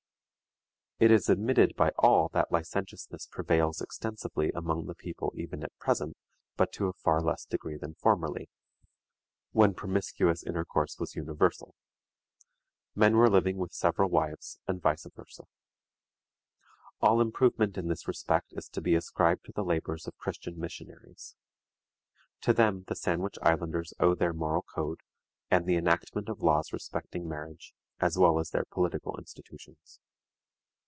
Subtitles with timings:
[1.01, 6.15] It is admitted by all that licentiousness prevails extensively among the people even at present,
[6.57, 8.51] but to a far less degree than formerly,
[9.51, 11.73] when promiscuous intercourse was universal.
[12.93, 15.45] Men were living with several wives, and vice versa.
[16.99, 21.35] All improvement in this respect is to be ascribed to the labors of Christian missionaries.
[22.41, 24.99] To them the Sandwich Islanders owe their moral code,
[25.49, 29.99] and the enactment of laws respecting marriage, as well as their political institutions.